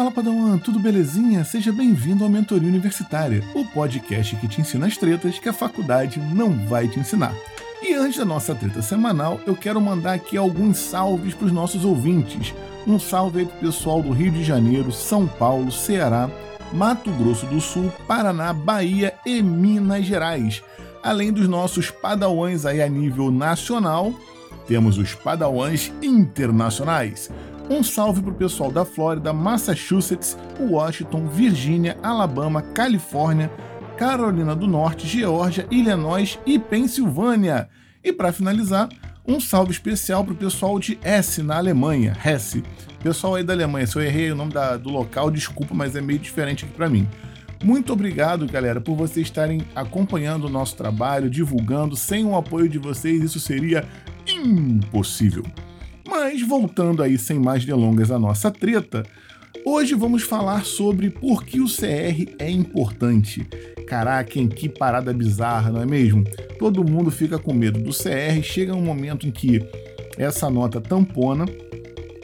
[0.00, 1.44] Fala Padawan, tudo belezinha?
[1.44, 6.18] Seja bem-vindo ao Mentoria Universitária, o podcast que te ensina as tretas que a faculdade
[6.18, 7.34] não vai te ensinar.
[7.82, 11.84] E antes da nossa treta semanal, eu quero mandar aqui alguns salves para os nossos
[11.84, 12.54] ouvintes.
[12.86, 16.30] Um salve aí pro pessoal do Rio de Janeiro, São Paulo, Ceará,
[16.72, 20.62] Mato Grosso do Sul, Paraná, Bahia e Minas Gerais.
[21.02, 24.14] Além dos nossos padawans aí a nível nacional,
[24.66, 27.30] temos os padawans internacionais.
[27.70, 33.48] Um salve pro pessoal da Flórida, Massachusetts, Washington, Virgínia, Alabama, Califórnia,
[33.96, 37.68] Carolina do Norte, Geórgia, Illinois e Pensilvânia.
[38.02, 38.88] E para finalizar,
[39.24, 42.64] um salve especial pro pessoal de Hesse, na Alemanha, Hesse.
[43.04, 46.00] Pessoal aí da Alemanha, se eu errei o nome da, do local, desculpa, mas é
[46.00, 47.08] meio diferente aqui para mim.
[47.62, 51.94] Muito obrigado, galera, por vocês estarem acompanhando o nosso trabalho, divulgando.
[51.94, 53.84] Sem o apoio de vocês, isso seria
[54.26, 55.44] impossível.
[56.10, 59.04] Mas voltando aí sem mais delongas à nossa treta,
[59.64, 63.48] hoje vamos falar sobre por que o CR é importante.
[63.86, 66.24] Caraca, em que parada bizarra, não é mesmo?
[66.58, 69.64] Todo mundo fica com medo do CR, chega um momento em que
[70.18, 71.44] essa nota tampona.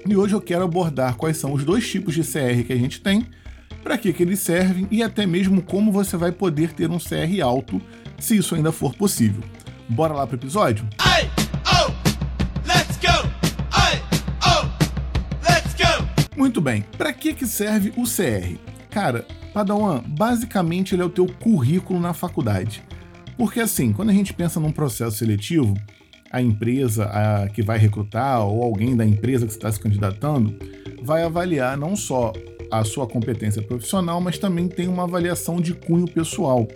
[0.05, 3.01] E hoje eu quero abordar quais são os dois tipos de CR que a gente
[3.01, 3.25] tem
[3.85, 7.41] para que, que eles servem e até mesmo como você vai poder ter um CR
[7.41, 7.81] alto,
[8.19, 9.45] se isso ainda for possível.
[9.89, 10.85] Bora lá pro episódio?
[10.99, 11.31] Ai,
[16.67, 18.59] bem, para que, que serve o CR?
[18.91, 22.83] Cara, Padawan, basicamente ele é o teu currículo na faculdade.
[23.39, 25.75] Porque assim, quando a gente pensa num processo seletivo,
[26.29, 30.57] a empresa a, que vai recrutar ou alguém da empresa que está se candidatando
[31.05, 32.33] vai avaliar não só
[32.69, 36.67] a sua competência profissional, mas também tem uma avaliação de cunho pessoal.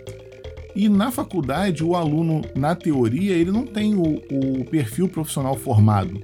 [0.73, 6.17] E na faculdade, o aluno, na teoria, ele não tem o, o perfil profissional formado.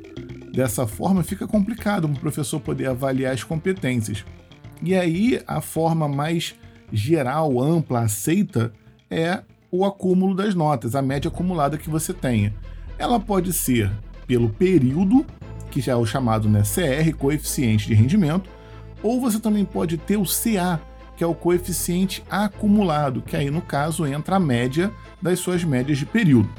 [0.57, 4.25] Dessa forma, fica complicado para o professor poder avaliar as competências.
[4.81, 6.55] E aí, a forma mais
[6.91, 8.73] geral, ampla, aceita
[9.07, 12.55] é o acúmulo das notas, a média acumulada que você tenha.
[12.97, 13.91] Ela pode ser
[14.25, 15.23] pelo período,
[15.69, 18.49] que já é o chamado né, CR, coeficiente de rendimento,
[19.03, 20.81] ou você também pode ter o CA,
[21.15, 24.91] que é o coeficiente acumulado, que aí no caso entra a média
[25.21, 26.49] das suas médias de período.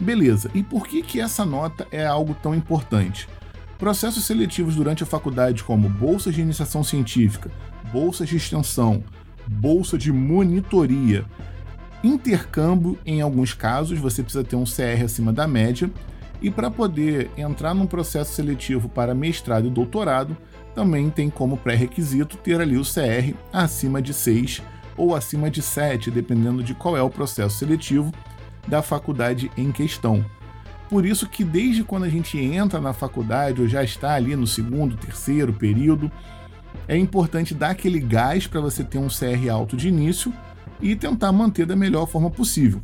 [0.00, 3.28] Beleza, e por que, que essa nota é algo tão importante?
[3.78, 7.50] Processos seletivos durante a faculdade, como bolsas de iniciação científica,
[7.92, 9.04] bolsas de extensão,
[9.46, 11.24] bolsa de monitoria,
[12.02, 15.90] intercâmbio, em alguns casos, você precisa ter um CR acima da média,
[16.42, 20.36] e para poder entrar num processo seletivo para mestrado e doutorado,
[20.74, 24.60] também tem como pré-requisito ter ali o CR acima de 6
[24.96, 28.12] ou acima de 7, dependendo de qual é o processo seletivo
[28.66, 30.24] da faculdade em questão.
[30.88, 34.46] Por isso que desde quando a gente entra na faculdade ou já está ali no
[34.46, 36.10] segundo, terceiro período,
[36.86, 40.32] é importante dar aquele gás para você ter um CR alto de início
[40.80, 42.80] e tentar manter da melhor forma possível.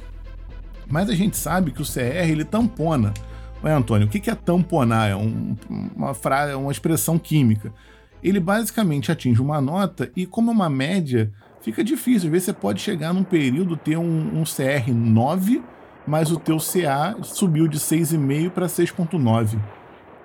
[0.88, 3.12] Mas a gente sabe que o CR ele tampona
[3.62, 5.10] Ué, Antônio, o que é tamponar?
[5.10, 5.54] É um,
[5.94, 7.72] uma, frase, uma expressão química.
[8.22, 11.30] Ele basicamente atinge uma nota e, como é uma média,
[11.62, 12.28] fica difícil.
[12.28, 15.62] Às vezes você pode chegar num período ter um, um CR 9,
[16.06, 19.58] mas o teu CA subiu de 6,5 para 6,9.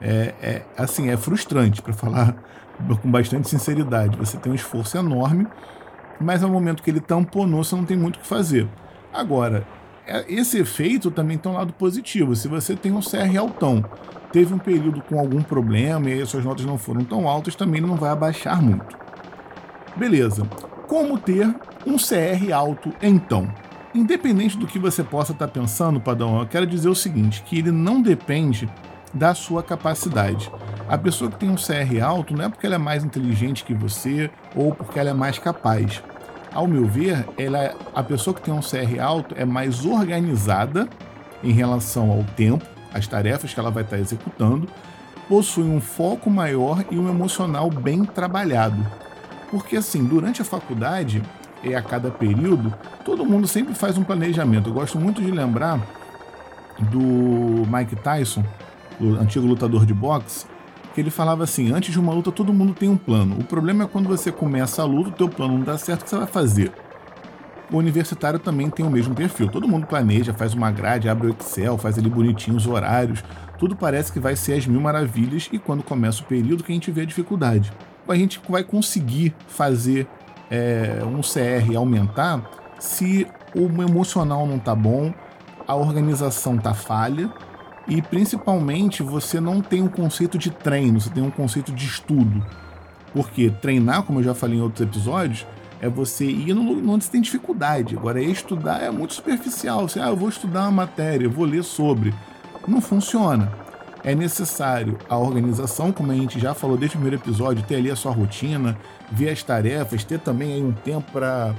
[0.01, 2.35] É, é, assim, é frustrante, para falar
[3.01, 4.17] com bastante sinceridade.
[4.17, 5.47] Você tem um esforço enorme,
[6.19, 8.67] mas no momento que ele tamponou, você não tem muito o que fazer.
[9.13, 9.65] Agora,
[10.05, 12.35] é, esse efeito também tem um lado positivo.
[12.35, 13.83] Se você tem um CR altão,
[14.31, 17.55] teve um período com algum problema e aí as suas notas não foram tão altas,
[17.55, 18.97] também não vai abaixar muito.
[19.95, 20.45] Beleza.
[20.87, 21.47] Como ter
[21.85, 23.51] um CR alto então?
[23.93, 27.71] Independente do que você possa estar pensando, Padrão, eu quero dizer o seguinte, que ele
[27.71, 28.69] não depende
[29.13, 30.51] da sua capacidade.
[30.87, 33.73] A pessoa que tem um CR alto não é porque ela é mais inteligente que
[33.73, 36.03] você ou porque ela é mais capaz
[36.55, 40.87] ao meu ver, ela, a pessoa que tem um CR alto é mais organizada
[41.43, 44.65] em relação ao tempo, as tarefas que ela vai estar executando,
[45.27, 48.77] possui um foco maior e um emocional bem trabalhado.
[49.55, 51.23] Porque assim, durante a faculdade
[51.63, 52.73] e a cada período,
[53.05, 54.69] todo mundo sempre faz um planejamento.
[54.69, 55.79] Eu gosto muito de lembrar
[56.91, 56.99] do
[57.65, 58.43] Mike Tyson,
[58.99, 60.45] o antigo lutador de boxe,
[60.93, 63.37] que ele falava assim: antes de uma luta todo mundo tem um plano.
[63.39, 66.03] O problema é quando você começa a luta, o teu plano não dá certo, o
[66.03, 66.73] que você vai fazer?
[67.71, 69.47] O universitário também tem o mesmo perfil.
[69.47, 73.23] Todo mundo planeja, faz uma grade, abre o Excel, faz ali bonitinho os horários.
[73.57, 76.75] Tudo parece que vai ser as mil maravilhas e quando começa o período que a
[76.75, 77.71] gente vê a dificuldade.
[78.07, 80.07] A gente vai conseguir fazer
[80.49, 82.49] é, um CR aumentar
[82.79, 85.13] se o emocional não tá bom,
[85.67, 87.31] a organização tá falha
[87.87, 92.45] e principalmente você não tem um conceito de treino, você tem um conceito de estudo.
[93.13, 95.45] Porque treinar, como eu já falei em outros episódios,
[95.81, 97.95] é você ir onde você tem dificuldade.
[97.95, 99.87] Agora, estudar é muito superficial.
[99.87, 102.13] Você, ah, eu vou estudar uma matéria, eu vou ler sobre.
[102.67, 103.51] Não funciona.
[104.05, 107.89] É necessário a organização, como a gente já falou desde o primeiro episódio, ter ali
[107.89, 108.77] a sua rotina,
[109.11, 111.55] ver as tarefas, ter também aí um tempo para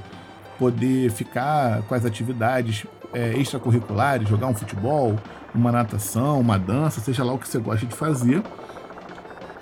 [0.56, 5.16] poder ficar com as atividades é, extracurriculares, jogar um futebol,
[5.52, 8.44] uma natação, uma dança, seja lá o que você gosta de fazer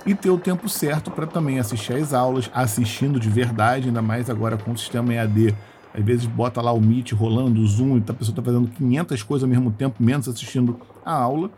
[0.04, 4.28] e ter o tempo certo para também assistir às aulas, assistindo de verdade, ainda mais
[4.28, 5.54] agora com o sistema EAD.
[5.94, 9.22] Às vezes bota lá o Meet rolando, o Zoom, e a pessoa está fazendo 500
[9.22, 11.50] coisas ao mesmo tempo, menos assistindo a aula,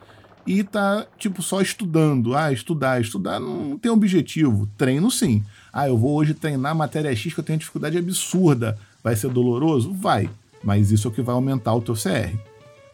[0.47, 2.37] e tá, tipo, só estudando.
[2.37, 4.69] Ah, estudar, estudar não tem objetivo.
[4.79, 5.43] Treino sim.
[5.73, 8.79] Ah, eu vou hoje treinar matéria X que eu tenho dificuldade absurda.
[9.03, 9.93] Vai ser doloroso?
[9.93, 10.31] Vai.
[10.63, 12.37] Mas isso é o que vai aumentar o teu CR.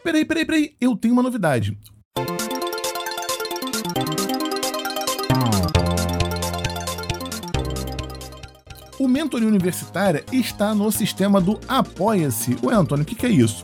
[0.03, 0.73] Peraí, peraí, peraí.
[0.81, 1.77] Eu tenho uma novidade.
[8.99, 12.57] O Mentoria Universitária está no sistema do Apoia-se.
[12.63, 13.63] Ué, Antônio, o que, que é isso?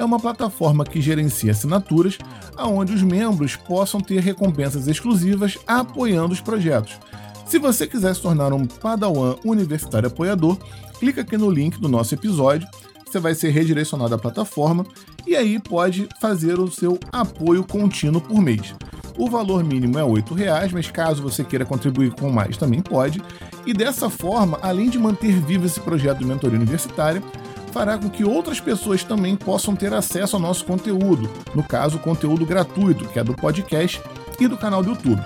[0.00, 2.16] É uma plataforma que gerencia assinaturas,
[2.58, 6.98] onde os membros possam ter recompensas exclusivas apoiando os projetos.
[7.44, 10.56] Se você quiser se tornar um Padawan Universitário Apoiador,
[10.98, 12.66] clica aqui no link do nosso episódio,
[13.04, 14.86] você vai ser redirecionado à plataforma
[15.26, 18.74] e aí pode fazer o seu apoio contínuo por mês.
[19.18, 23.22] O valor mínimo é R$ reais, mas caso você queira contribuir com mais, também pode.
[23.66, 27.22] E dessa forma, além de manter vivo esse projeto de mentoria universitária,
[27.72, 32.00] fará com que outras pessoas também possam ter acesso ao nosso conteúdo, no caso, o
[32.00, 34.00] conteúdo gratuito, que é do podcast
[34.38, 35.22] e do canal do YouTube.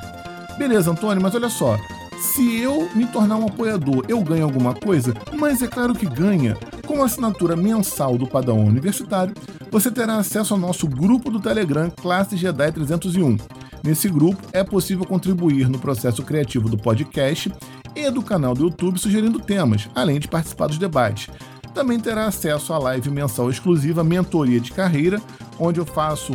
[0.59, 1.77] Beleza, Antônio, mas olha só.
[2.19, 5.13] Se eu me tornar um apoiador, eu ganho alguma coisa?
[5.37, 6.57] Mas é claro que ganha.
[6.87, 9.35] Com a assinatura mensal do Padrão Universitário,
[9.71, 13.37] você terá acesso ao nosso grupo do Telegram Classe Jedi 301
[13.85, 17.53] Nesse grupo é possível contribuir no processo criativo do podcast
[17.95, 21.29] e do canal do YouTube sugerindo temas, além de participar dos debates.
[21.75, 25.21] Também terá acesso à live mensal exclusiva Mentoria de Carreira,
[25.59, 26.33] onde eu faço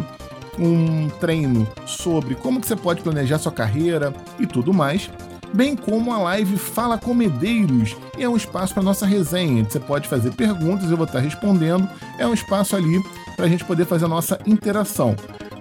[0.59, 5.09] um treino sobre como que você pode planejar sua carreira e tudo mais,
[5.53, 10.09] bem como a live Fala Comedeiros, e é um espaço para nossa resenha, você pode
[10.09, 13.01] fazer perguntas, eu vou estar respondendo, é um espaço ali
[13.38, 15.15] para a gente poder fazer a nossa interação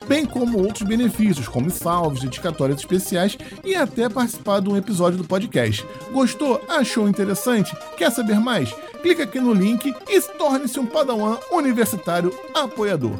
[0.08, 5.24] bem como outros benefícios, como salves, dedicatórias especiais e até participar de um episódio do
[5.24, 5.86] podcast.
[6.10, 6.60] Gostou?
[6.66, 7.76] Achou interessante?
[7.96, 8.72] Quer saber mais?
[9.02, 13.16] Clica aqui no link e torne-se um Padawan universitário apoiador.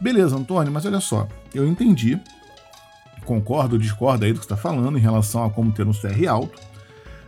[0.00, 2.18] Beleza, Antônio, mas olha só, eu entendi,
[3.24, 6.58] concordo, discordo aí do que está falando em relação a como ter um CR alto,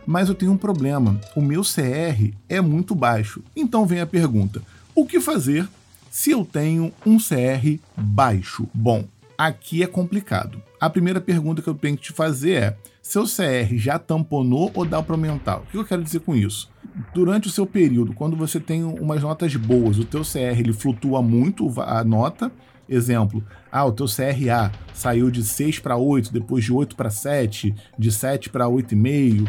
[0.05, 1.19] mas eu tenho um problema.
[1.35, 3.43] O meu CR é muito baixo.
[3.55, 4.61] Então vem a pergunta:
[4.95, 5.67] o que fazer
[6.09, 8.67] se eu tenho um CR baixo?
[8.73, 9.05] Bom,
[9.37, 10.61] aqui é complicado.
[10.79, 14.85] A primeira pergunta que eu tenho que te fazer é: seu CR já tamponou ou
[14.85, 15.57] dá para aumentar?
[15.57, 16.69] O que eu quero dizer com isso?
[17.13, 21.21] Durante o seu período, quando você tem umas notas boas, o teu CR ele flutua
[21.21, 22.51] muito a nota.
[22.87, 27.73] Exemplo, ah, o teu CRA saiu de 6 para 8, depois de 8 para 7,
[27.97, 29.47] de 7 para 8,5,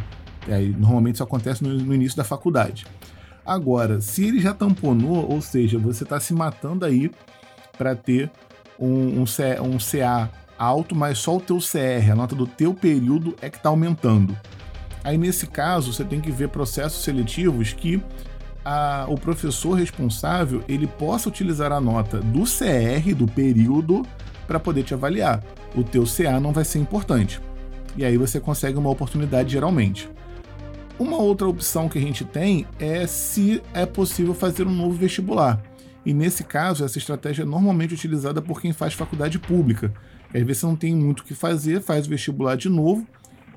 [0.48, 2.86] Aí, normalmente isso acontece no, no início da faculdade.
[3.44, 7.10] Agora, se ele já tamponou, ou seja, você está se matando aí
[7.76, 8.30] para ter
[8.78, 13.34] um, um, um, CA alto, mas só o teu CR, a nota do teu período
[13.40, 14.36] é que está aumentando.
[15.02, 18.00] Aí nesse caso, você tem que ver processos seletivos que
[18.64, 24.06] a, o professor responsável ele possa utilizar a nota do CR, do período,
[24.46, 25.42] para poder te avaliar.
[25.74, 27.40] O teu CA não vai ser importante.
[27.96, 30.08] E aí você consegue uma oportunidade geralmente.
[30.98, 35.62] Uma outra opção que a gente tem é se é possível fazer um novo vestibular.
[36.04, 39.92] E nesse caso, essa estratégia é normalmente utilizada por quem faz faculdade pública.
[40.34, 43.06] Às vezes você não tem muito o que fazer, faz o vestibular de novo,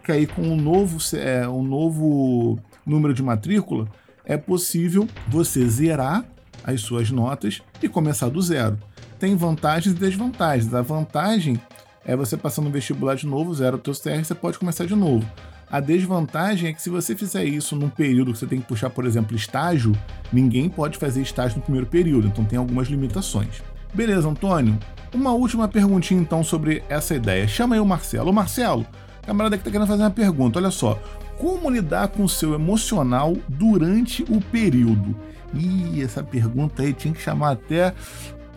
[0.04, 3.88] que aí com um novo, é, um novo número de matrícula,
[4.24, 6.26] é possível você zerar
[6.64, 8.78] as suas notas e começar do zero.
[9.20, 10.74] Tem vantagens e desvantagens.
[10.74, 11.60] A vantagem
[12.04, 14.96] é você passando no vestibular de novo, zero o teu CR, você pode começar de
[14.96, 15.26] novo.
[15.70, 18.90] A desvantagem é que se você fizer isso num período que você tem que puxar,
[18.90, 19.94] por exemplo, estágio,
[20.32, 23.64] ninguém pode fazer estágio no primeiro período, então tem algumas limitações.
[23.94, 24.78] Beleza, Antônio?
[25.14, 27.48] Uma última perguntinha então sobre essa ideia.
[27.48, 28.30] Chama aí o Marcelo.
[28.30, 28.86] Ô Marcelo,
[29.26, 31.00] camarada que tá querendo fazer uma pergunta, olha só.
[31.38, 35.16] Como lidar com o seu emocional durante o período?
[35.54, 37.94] Ih, essa pergunta aí tinha que chamar até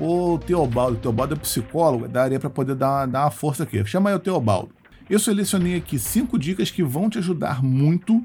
[0.00, 0.96] o Teobaldo.
[0.96, 3.84] O Teobaldo é psicólogo, daria para poder dar, dar uma força aqui.
[3.84, 4.77] Chama aí o Teobaldo.
[5.10, 8.22] Eu selecionei aqui cinco dicas que vão te ajudar muito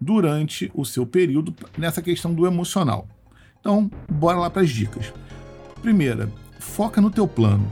[0.00, 3.06] durante o seu período nessa questão do emocional.
[3.60, 5.12] Então, bora lá para as dicas.
[5.80, 7.70] Primeira, foca no teu plano.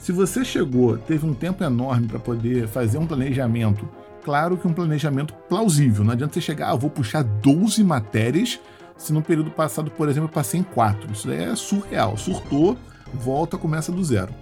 [0.00, 3.88] Se você chegou, teve um tempo enorme para poder fazer um planejamento,
[4.24, 6.02] claro que um planejamento plausível.
[6.02, 8.58] Não adianta você chegar, ah, vou puxar 12 matérias,
[8.96, 11.12] se no período passado, por exemplo, eu passei em 4.
[11.12, 12.16] Isso daí é surreal.
[12.16, 12.76] Surtou,
[13.14, 14.34] volta, começa do zero.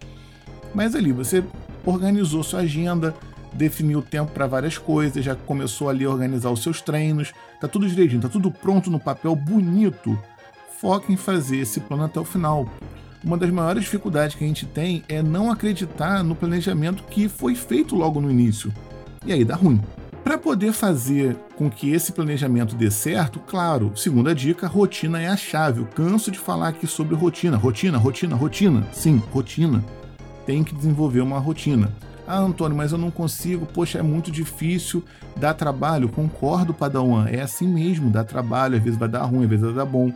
[0.75, 1.44] Mas ali, você
[1.84, 3.14] organizou sua agenda,
[3.52, 7.69] definiu o tempo para várias coisas, já começou ali a organizar os seus treinos, tá
[7.69, 10.19] tudo direitinho, tá tudo pronto no papel, bonito.
[10.81, 12.69] Foca em fazer esse plano até o final
[13.25, 17.55] uma das maiores dificuldades que a gente tem é não acreditar no planejamento que foi
[17.55, 18.73] feito logo no início.
[19.26, 19.81] E aí dá ruim.
[20.23, 25.37] Para poder fazer com que esse planejamento dê certo, claro, segunda dica, rotina é a
[25.37, 25.81] chave.
[25.81, 27.57] Eu canso de falar aqui sobre rotina.
[27.57, 28.87] Rotina, rotina, rotina.
[28.93, 29.85] Sim, rotina.
[30.47, 31.93] Tem que desenvolver uma rotina.
[32.30, 35.02] Ah, Antônio, mas eu não consigo, poxa, é muito difícil,
[35.35, 36.11] dá trabalho.
[36.11, 39.75] Concordo, Padawan, é assim mesmo, dá trabalho, às vezes vai dar ruim, às vezes vai
[39.75, 40.12] dar bom.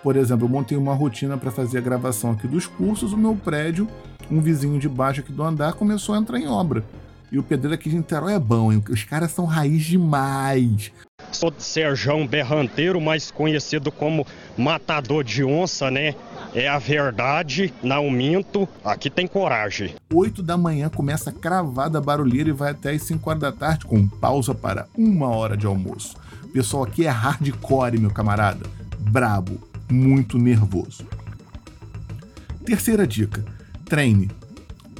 [0.00, 3.34] Por exemplo, eu montei uma rotina para fazer a gravação aqui dos cursos, o meu
[3.34, 3.88] prédio,
[4.30, 6.84] um vizinho de baixo aqui do andar, começou a entrar em obra.
[7.32, 8.80] E o pedreiro aqui de Niterói é bom, hein?
[8.88, 10.92] Os caras são raiz demais.
[11.32, 14.24] Sou Serjão Berranteiro, mais conhecido como
[14.56, 16.14] Matador de Onça, né?
[16.56, 19.94] É a verdade, não minto, aqui tem coragem.
[20.10, 23.84] 8 da manhã começa a cravada barulheira e vai até as 5 horas da tarde,
[23.84, 26.16] com pausa para uma hora de almoço.
[26.44, 28.66] O pessoal aqui é hardcore, meu camarada.
[28.98, 29.60] Brabo
[29.90, 31.06] muito nervoso.
[32.64, 33.44] Terceira dica:
[33.84, 34.30] treine.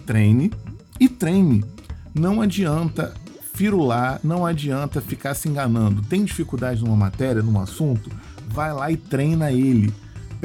[0.04, 0.52] Treine
[1.00, 1.64] e treine.
[2.14, 3.14] Não adianta
[3.54, 6.02] firular, não adianta ficar se enganando.
[6.02, 8.10] Tem dificuldade numa matéria, num assunto?
[8.46, 9.90] Vai lá e treina ele.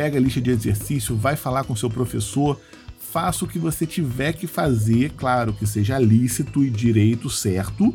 [0.01, 2.59] Pega a lista de exercício, vai falar com seu professor,
[2.97, 7.93] faça o que você tiver que fazer, claro que seja lícito e direito certo,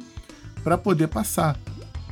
[0.63, 1.59] para poder passar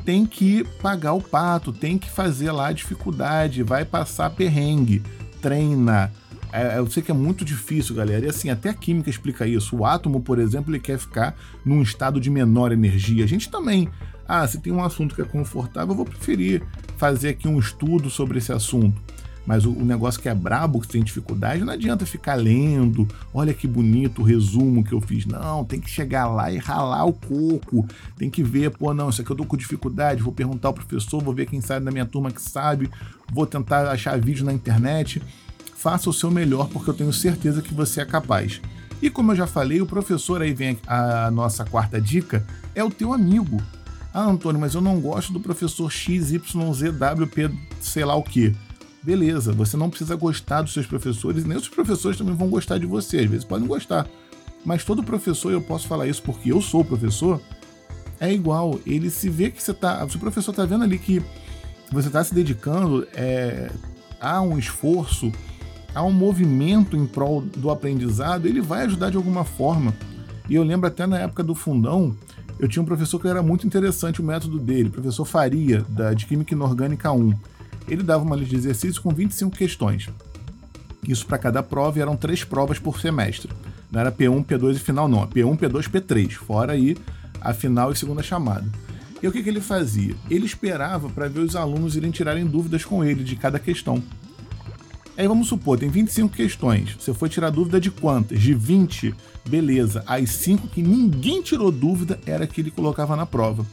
[0.04, 5.00] tem que pagar o pato, tem que fazer lá a dificuldade, vai passar perrengue,
[5.40, 6.12] treina.
[6.52, 8.26] É, eu sei que é muito difícil, galera.
[8.26, 9.76] E assim, até a química explica isso.
[9.76, 13.22] O átomo, por exemplo, ele quer ficar num estado de menor energia.
[13.22, 13.88] A gente também.
[14.26, 16.62] Ah, se tem um assunto que é confortável, eu vou preferir
[16.96, 19.00] fazer aqui um estudo sobre esse assunto.
[19.46, 23.52] Mas o, o, negócio que é brabo, que tem dificuldade, não adianta ficar lendo, olha
[23.52, 25.26] que bonito o resumo que eu fiz.
[25.26, 27.86] Não, tem que chegar lá e ralar o coco.
[28.16, 31.22] Tem que ver, pô, não, isso aqui eu tô com dificuldade, vou perguntar ao professor,
[31.22, 32.90] vou ver quem sabe da minha turma que sabe,
[33.32, 35.22] vou tentar achar vídeo na internet.
[35.76, 38.62] Faça o seu melhor, porque eu tenho certeza que você é capaz.
[39.02, 42.90] E como eu já falei, o professor aí vem a nossa quarta dica, é o
[42.90, 43.60] teu amigo.
[44.14, 48.54] Ah, Antônio, mas eu não gosto do professor XYZWP, sei lá o que.
[49.04, 52.86] Beleza, você não precisa gostar dos seus professores, nem os professores também vão gostar de
[52.86, 54.06] você, às vezes podem gostar.
[54.64, 57.38] Mas todo professor, eu posso falar isso porque eu sou professor,
[58.18, 58.80] é igual.
[58.86, 60.08] Ele se vê que você tá.
[60.08, 61.22] Se o professor tá vendo ali que
[61.92, 63.70] você está se dedicando é,
[64.18, 65.30] a um esforço,
[65.94, 69.92] a um movimento em prol do aprendizado, ele vai ajudar de alguma forma.
[70.48, 72.16] E eu lembro até na época do fundão,
[72.58, 76.24] eu tinha um professor que era muito interessante o método dele, professor Faria, da, de
[76.24, 77.34] Química Inorgânica 1
[77.88, 80.08] ele dava uma lista de exercícios com 25 questões.
[81.06, 83.52] Isso para cada prova e eram três provas por semestre.
[83.90, 85.26] Não era P1, P2 e final, não.
[85.26, 86.32] P1, P2, P3.
[86.32, 86.96] Fora aí
[87.40, 88.66] a final e segunda chamada.
[89.22, 90.14] E o que, que ele fazia?
[90.30, 94.02] Ele esperava para ver os alunos irem tirarem dúvidas com ele de cada questão.
[95.16, 96.96] Aí vamos supor, tem 25 questões.
[96.98, 98.40] Você foi tirar dúvida de quantas?
[98.40, 99.14] De 20?
[99.48, 100.02] Beleza.
[100.06, 103.64] As 5 que ninguém tirou dúvida era que ele colocava na prova.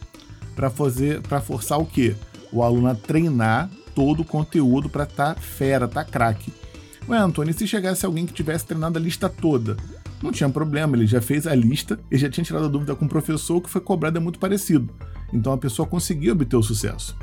[0.55, 2.15] Para fazer, para forçar o quê?
[2.51, 6.53] O aluno a treinar todo o conteúdo para tá fera, tá craque.
[7.07, 9.75] Ué, Antônio, e se chegasse alguém que tivesse treinado a lista toda?
[10.21, 13.05] Não tinha problema, ele já fez a lista e já tinha tirado a dúvida com
[13.05, 14.93] o professor, o que foi cobrado é muito parecido.
[15.33, 17.15] Então a pessoa conseguiu obter o sucesso.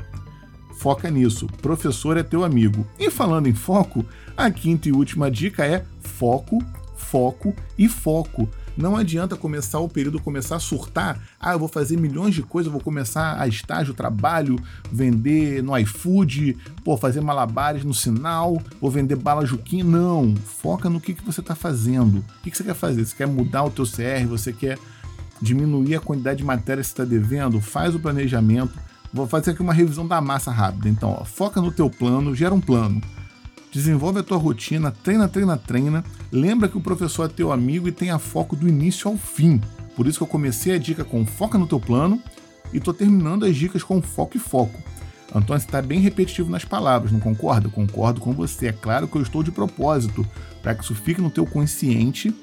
[0.75, 2.85] Foca nisso, professor é teu amigo.
[2.97, 6.59] E falando em foco, a quinta e última dica é foco,
[6.95, 8.49] foco e foco.
[8.79, 11.19] Não adianta começar o período, começar a surtar.
[11.37, 14.55] Ah, eu vou fazer milhões de coisas, vou começar a estágio, trabalho,
[14.89, 19.83] vender no iFood, pô, fazer malabares no sinal, vou vender bala Juquim.
[19.83, 22.19] Não, foca no que, que você está fazendo.
[22.19, 23.03] O que, que você quer fazer?
[23.03, 24.25] Você quer mudar o teu CR?
[24.29, 24.79] Você quer
[25.41, 27.59] diminuir a quantidade de matéria que você está devendo?
[27.59, 28.71] Faz o planejamento.
[29.11, 30.87] Vou fazer aqui uma revisão da massa rápida.
[30.87, 33.01] Então, ó, foca no teu plano, gera um plano
[33.71, 36.03] Desenvolve a tua rotina, treina, treina, treina.
[36.31, 39.61] Lembra que o professor é teu amigo e tenha foco do início ao fim.
[39.95, 42.21] Por isso que eu comecei a dica com foca no teu plano
[42.73, 44.79] e tô terminando as dicas com foco e foco.
[45.33, 47.69] Antônio, você está bem repetitivo nas palavras, não concorda?
[47.69, 48.67] Concordo com você.
[48.67, 50.25] É claro que eu estou de propósito
[50.61, 52.33] para que isso fique no teu consciente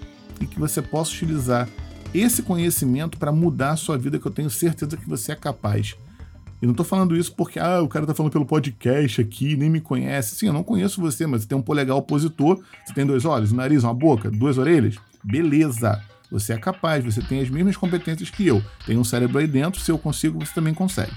[0.41, 1.69] e que você possa utilizar
[2.15, 5.97] esse conhecimento para mudar a sua vida, que eu tenho certeza que você é capaz.
[6.61, 9.69] E não tô falando isso porque, ah, o cara tá falando pelo podcast aqui, nem
[9.69, 10.35] me conhece.
[10.37, 13.53] Sim, eu não conheço você, mas você tem um polegar opositor, você tem dois olhos,
[13.53, 14.97] um nariz, uma boca, duas orelhas.
[15.23, 16.03] Beleza.
[16.31, 18.63] Você é capaz, você tem as mesmas competências que eu.
[18.85, 21.13] Tem um cérebro aí dentro, se eu consigo, você também consegue.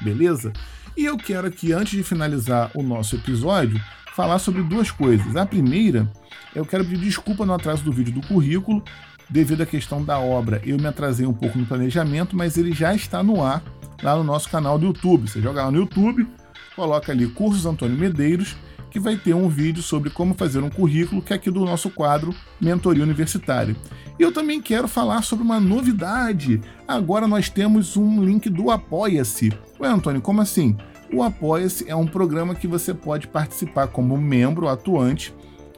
[0.00, 0.52] Beleza?
[0.96, 3.80] E eu quero aqui, antes de finalizar o nosso episódio,
[4.14, 5.36] falar sobre duas coisas.
[5.36, 6.10] A primeira,
[6.54, 8.82] eu quero pedir desculpa no atraso do vídeo do currículo,
[9.28, 10.60] devido à questão da obra.
[10.64, 13.62] Eu me atrasei um pouco no planejamento, mas ele já está no ar
[14.02, 15.28] lá no nosso canal do YouTube.
[15.28, 16.26] Você joga lá no YouTube,
[16.74, 18.56] coloca ali Cursos Antônio Medeiros,
[18.90, 21.90] que vai ter um vídeo sobre como fazer um currículo, que é aqui do nosso
[21.90, 23.76] quadro Mentoria Universitária.
[24.18, 26.60] E eu também quero falar sobre uma novidade.
[26.86, 29.52] Agora nós temos um link do Apoia-se.
[29.78, 30.76] Ué, Antônio, como assim?
[31.12, 35.34] O Apoia-se é um programa que você pode participar como membro atuante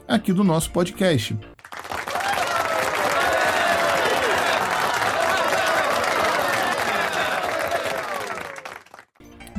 [0.07, 1.37] aqui do nosso podcast.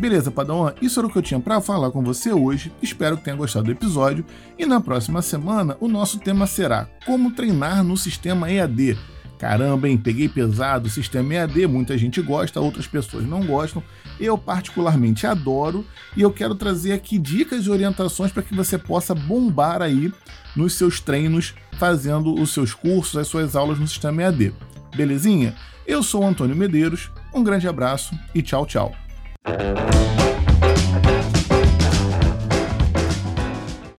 [0.02, 2.73] Beleza, Padawan, isso era o que eu tinha para falar com você hoje.
[2.82, 4.25] Espero que tenha gostado do episódio.
[4.59, 8.99] E na próxima semana, o nosso tema será Como treinar no sistema EAD.
[9.38, 9.97] Caramba, hein?
[9.97, 13.80] Peguei pesado o sistema EAD, muita gente gosta, outras pessoas não gostam.
[14.18, 19.14] Eu, particularmente, adoro e eu quero trazer aqui dicas e orientações para que você possa
[19.14, 20.12] bombar aí
[20.56, 24.52] nos seus treinos, fazendo os seus cursos, as suas aulas no sistema EAD.
[24.97, 25.54] Belezinha?
[25.87, 28.92] Eu sou o Antônio Medeiros, um grande abraço e tchau, tchau.
[29.44, 30.22] Thank you.